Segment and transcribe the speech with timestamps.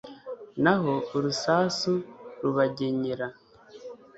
[0.63, 1.93] Naho urusasu
[2.41, 3.27] rubagenyera